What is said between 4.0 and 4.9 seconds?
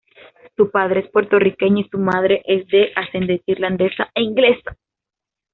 e inglesa.